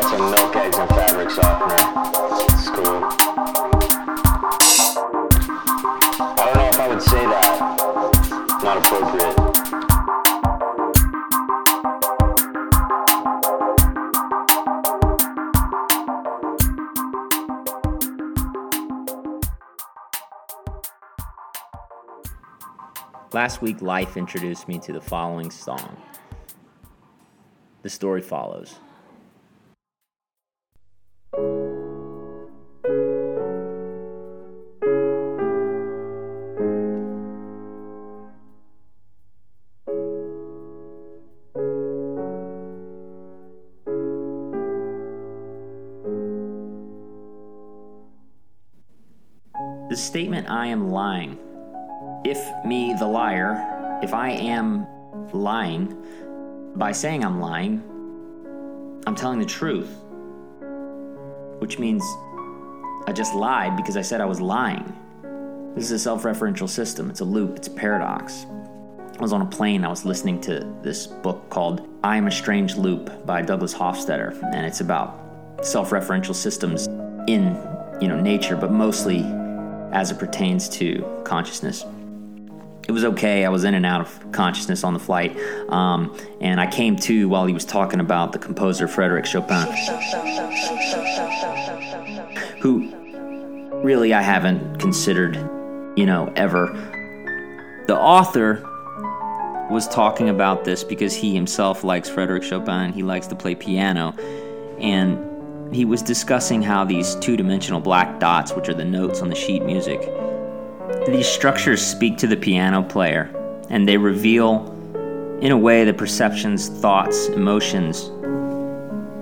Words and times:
got 0.00 0.10
some 0.10 0.30
milk, 0.30 0.56
eggs, 0.56 0.78
and 0.78 0.88
fabric 0.90 1.30
softener. 1.30 1.76
It's 2.44 2.68
cool. 2.70 3.04
I 6.38 6.44
don't 6.46 6.56
know 6.56 6.68
if 6.68 6.80
I 6.80 6.88
would 6.88 7.02
say 7.02 7.26
that. 7.26 7.58
Not 8.62 8.78
appropriate. 8.78 9.36
Last 23.32 23.62
week, 23.62 23.80
life 23.80 24.16
introduced 24.16 24.66
me 24.66 24.78
to 24.80 24.92
the 24.92 25.00
following 25.00 25.50
song. 25.50 25.96
The 27.82 27.88
story 27.88 28.22
follows. 28.22 28.80
The 49.90 49.96
statement, 49.96 50.48
I 50.48 50.68
am 50.68 50.92
lying. 50.92 51.36
If 52.24 52.38
me, 52.64 52.94
the 52.96 53.08
liar, 53.08 53.98
if 54.04 54.14
I 54.14 54.30
am 54.30 54.86
lying, 55.32 55.96
by 56.76 56.92
saying 56.92 57.24
I'm 57.24 57.40
lying, 57.40 57.82
I'm 59.04 59.16
telling 59.16 59.40
the 59.40 59.44
truth. 59.44 59.90
Which 61.58 61.80
means 61.80 62.04
I 63.08 63.12
just 63.12 63.34
lied 63.34 63.76
because 63.76 63.96
I 63.96 64.02
said 64.02 64.20
I 64.20 64.26
was 64.26 64.40
lying. 64.40 64.96
This 65.74 65.86
is 65.86 65.90
a 65.90 65.98
self 65.98 66.22
referential 66.22 66.68
system, 66.68 67.10
it's 67.10 67.18
a 67.18 67.24
loop, 67.24 67.56
it's 67.56 67.66
a 67.66 67.72
paradox. 67.72 68.46
I 69.18 69.20
was 69.20 69.32
on 69.32 69.42
a 69.42 69.46
plane, 69.46 69.84
I 69.84 69.88
was 69.88 70.04
listening 70.04 70.40
to 70.42 70.72
this 70.82 71.08
book 71.08 71.50
called 71.50 71.88
I 72.04 72.16
Am 72.16 72.28
a 72.28 72.30
Strange 72.30 72.76
Loop 72.76 73.26
by 73.26 73.42
Douglas 73.42 73.74
Hofstadter, 73.74 74.40
and 74.54 74.64
it's 74.64 74.82
about 74.82 75.18
self 75.62 75.90
referential 75.90 76.36
systems 76.36 76.86
in 77.26 77.58
you 78.00 78.06
know 78.06 78.20
nature, 78.20 78.54
but 78.54 78.70
mostly 78.70 79.24
as 79.92 80.10
it 80.10 80.18
pertains 80.18 80.68
to 80.68 81.04
consciousness 81.24 81.84
it 82.90 82.92
was 82.92 83.04
okay. 83.04 83.44
I 83.44 83.48
was 83.50 83.62
in 83.62 83.74
and 83.74 83.86
out 83.86 84.00
of 84.00 84.32
consciousness 84.32 84.82
on 84.82 84.94
the 84.94 84.98
flight. 84.98 85.36
Um, 85.68 86.12
and 86.40 86.60
I 86.60 86.66
came 86.66 86.96
to 86.96 87.28
while 87.28 87.46
he 87.46 87.54
was 87.54 87.64
talking 87.64 88.00
about 88.00 88.32
the 88.32 88.38
composer 88.40 88.88
Frederic 88.88 89.26
Chopin, 89.26 89.68
who 92.60 92.92
really 93.84 94.12
I 94.12 94.22
haven't 94.22 94.80
considered, 94.80 95.36
you 95.96 96.04
know, 96.04 96.32
ever. 96.34 96.66
The 97.86 97.96
author 97.96 98.66
was 99.70 99.86
talking 99.86 100.28
about 100.28 100.64
this 100.64 100.82
because 100.82 101.14
he 101.14 101.32
himself 101.32 101.84
likes 101.84 102.08
Frederic 102.08 102.42
Chopin. 102.42 102.92
He 102.92 103.04
likes 103.04 103.28
to 103.28 103.36
play 103.36 103.54
piano. 103.54 104.14
And 104.80 105.16
he 105.72 105.84
was 105.84 106.02
discussing 106.02 106.62
how 106.62 106.84
these 106.84 107.14
two 107.16 107.36
dimensional 107.36 107.80
black 107.80 108.18
dots, 108.18 108.52
which 108.52 108.68
are 108.68 108.74
the 108.74 108.84
notes 108.84 109.22
on 109.22 109.28
the 109.28 109.34
sheet 109.34 109.62
music, 109.62 110.00
these 111.06 111.28
structures 111.28 111.84
speak 111.84 112.18
to 112.18 112.26
the 112.26 112.36
piano 112.36 112.82
player 112.82 113.30
and 113.70 113.88
they 113.88 113.96
reveal, 113.96 114.66
in 115.40 115.52
a 115.52 115.56
way, 115.56 115.84
the 115.84 115.94
perceptions, 115.94 116.68
thoughts, 116.68 117.28
emotions, 117.28 118.08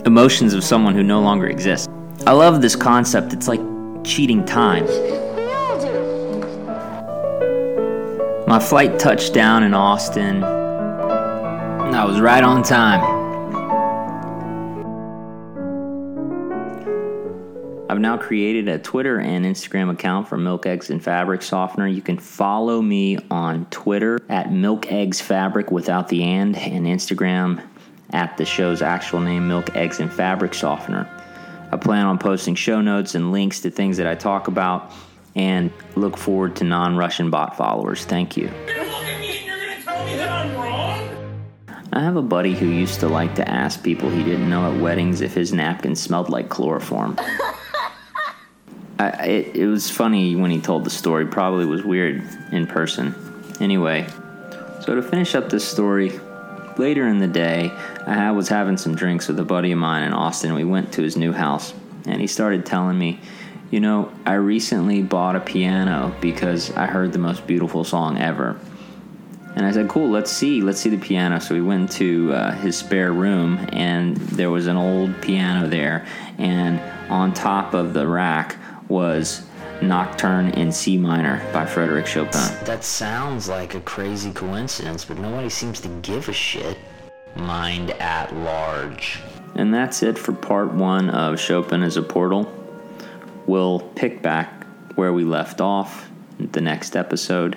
emotions 0.07 0.55
of 0.55 0.65
someone 0.65 0.95
who 0.95 1.03
no 1.03 1.21
longer 1.21 1.47
exists. 1.47 1.87
I 2.27 2.33
love 2.33 2.62
this 2.62 2.75
concept. 2.75 3.33
It's 3.33 3.47
like 3.47 3.61
cheating 4.05 4.45
time. 4.45 4.87
My 8.47 8.59
flight 8.59 8.99
touched 8.99 9.34
down 9.34 9.62
in 9.62 9.75
Austin. 9.75 10.43
I 10.43 12.05
was 12.05 12.21
right 12.21 12.43
on 12.43 12.62
time. 12.62 13.18
I've 17.91 18.00
now 18.00 18.19
created 18.19 18.69
a 18.69 18.78
Twitter 18.78 19.19
and 19.19 19.47
Instagram 19.47 19.91
account 19.91 20.28
for 20.28 20.37
Milk 20.37 20.66
Eggs 20.66 20.91
and 20.91 21.03
Fabric 21.03 21.41
Softener. 21.41 21.87
You 21.87 22.03
can 22.03 22.19
follow 22.19 22.82
me 22.82 23.19
on 23.31 23.65
Twitter 23.71 24.19
at 24.28 24.53
Milk 24.53 24.93
Eggs 24.93 25.22
Fabric 25.22 25.71
without 25.71 26.09
the 26.09 26.22
and, 26.22 26.54
and 26.54 26.84
Instagram 26.84 27.66
at 28.10 28.37
the 28.37 28.44
show's 28.44 28.82
actual 28.82 29.21
name, 29.21 29.48
Milk 29.48 29.75
Eggs 29.75 30.00
and 30.00 30.12
Fabric 30.12 30.53
Softener. 30.53 31.09
I 31.72 31.78
plan 31.78 32.04
on 32.04 32.19
posting 32.19 32.54
show 32.54 32.82
notes 32.82 33.15
and 33.15 33.32
links 33.32 33.60
to 33.60 33.71
things 33.71 33.97
that 33.97 34.06
I 34.06 34.15
talk 34.15 34.48
about 34.48 34.93
and 35.34 35.72
look 35.97 36.19
forward 36.19 36.56
to 36.56 36.65
non 36.65 36.94
Russian 36.94 37.31
bot 37.31 37.56
followers. 37.56 38.04
Thank 38.04 38.37
you. 38.37 38.50
I 41.91 42.00
have 42.03 42.16
a 42.16 42.22
buddy 42.22 42.53
who 42.53 42.66
used 42.66 43.00
to 43.00 43.09
like 43.09 43.34
to 43.37 43.48
ask 43.48 43.82
people 43.82 44.10
he 44.10 44.22
didn't 44.22 44.50
know 44.50 44.71
at 44.71 44.78
weddings 44.78 45.22
if 45.22 45.32
his 45.32 45.54
napkin 45.54 45.97
smelled 45.97 46.28
like 46.28 46.50
chloroform. 46.50 47.19
I, 48.98 49.09
it, 49.26 49.56
it 49.56 49.66
was 49.66 49.91
funny 49.91 50.34
when 50.34 50.50
he 50.50 50.60
told 50.60 50.84
the 50.84 50.91
story. 50.91 51.26
Probably 51.26 51.64
was 51.64 51.84
weird 51.84 52.22
in 52.50 52.66
person. 52.66 53.14
Anyway, 53.60 54.06
so 54.81 54.94
to 54.94 55.03
finish 55.03 55.34
up 55.34 55.48
this 55.50 55.66
story, 55.66 56.19
later 56.76 57.06
in 57.06 57.19
the 57.19 57.28
day, 57.28 57.70
I 58.06 58.32
was 58.32 58.48
having 58.48 58.76
some 58.76 58.94
drinks 58.94 59.28
with 59.28 59.38
a 59.38 59.44
buddy 59.44 59.72
of 59.72 59.78
mine 59.78 60.03
in 60.03 60.12
Austin. 60.12 60.54
We 60.54 60.64
went 60.64 60.92
to 60.94 61.03
his 61.03 61.16
new 61.16 61.32
house, 61.32 61.75
and 62.06 62.20
he 62.20 62.26
started 62.26 62.66
telling 62.66 62.98
me, 62.98 63.20
You 63.70 63.81
know, 63.81 64.12
I 64.26 64.34
recently 64.34 65.03
bought 65.03 65.36
a 65.36 65.41
piano 65.41 66.15
because 66.20 66.72
I 66.72 66.86
heard 66.86 67.12
the 67.12 67.19
most 67.19 67.47
beautiful 67.47 67.84
song 67.84 68.19
ever. 68.19 68.59
And 69.54 69.66
I 69.66 69.72
said, 69.72 69.88
Cool, 69.88 70.09
let's 70.09 70.30
see. 70.30 70.60
Let's 70.60 70.80
see 70.80 70.91
the 70.91 70.98
piano. 70.98 71.41
So 71.41 71.54
we 71.54 71.60
went 71.60 71.91
to 71.92 72.32
uh, 72.32 72.53
his 72.53 72.76
spare 72.76 73.12
room, 73.12 73.65
and 73.72 74.16
there 74.16 74.50
was 74.50 74.66
an 74.66 74.76
old 74.76 75.20
piano 75.20 75.69
there. 75.69 76.06
And 76.38 76.80
on 77.10 77.32
top 77.32 77.75
of 77.75 77.92
the 77.92 78.06
rack 78.06 78.56
was 78.88 79.43
Nocturne 79.81 80.50
in 80.50 80.72
C 80.72 80.97
minor 80.97 81.47
by 81.53 81.65
Frederic 81.65 82.06
Chopin. 82.06 82.41
That 82.65 82.82
sounds 82.82 83.49
like 83.49 83.75
a 83.75 83.81
crazy 83.81 84.32
coincidence, 84.32 85.04
but 85.04 85.19
nobody 85.19 85.49
seems 85.49 85.81
to 85.81 85.88
give 86.03 86.28
a 86.28 86.32
shit. 86.32 86.78
Mind 87.37 87.91
at 87.93 88.34
large. 88.34 89.21
And 89.54 89.72
that's 89.72 90.03
it 90.03 90.19
for 90.19 90.32
part 90.32 90.72
one 90.72 91.10
of 91.10 91.38
Chopin 91.38 91.82
as 91.82 91.97
a 91.97 92.03
Portal. 92.03 92.53
We'll 93.47 93.81
pick 93.81 94.22
back 94.22 94.66
where 94.97 95.12
we 95.12 95.25
left 95.25 95.60
off 95.60 96.10
the 96.38 96.60
next 96.60 96.97
episode. 96.97 97.56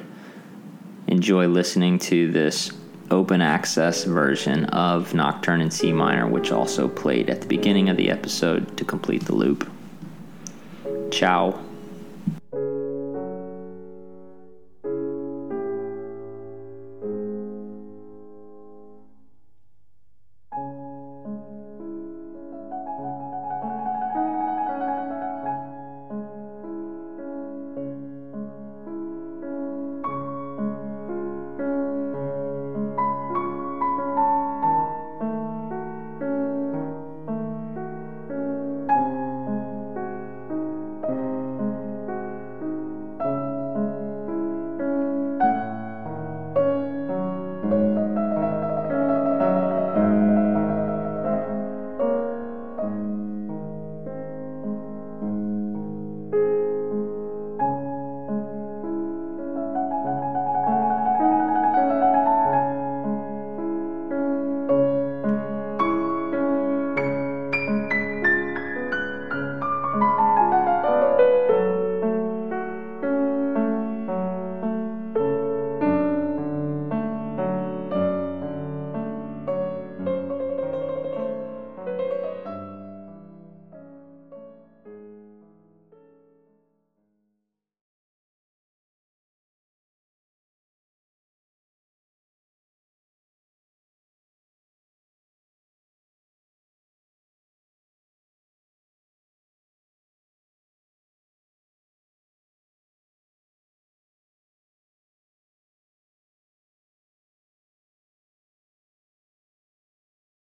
Enjoy 1.08 1.48
listening 1.48 2.00
to 2.00 2.32
this 2.32 2.72
open 3.10 3.42
access 3.42 4.04
version 4.06 4.66
of 4.66 5.14
Nocturne 5.14 5.62
in 5.62 5.72
C 5.72 5.92
minor, 5.92 6.28
which 6.28 6.52
also 6.52 6.88
played 6.88 7.30
at 7.30 7.42
the 7.42 7.48
beginning 7.48 7.90
of 7.90 7.98
the 7.98 8.10
episode 8.10 8.78
to 8.78 8.86
complete 8.86 9.26
the 9.26 9.36
loop. 9.36 9.70
Tchau. 11.12 11.71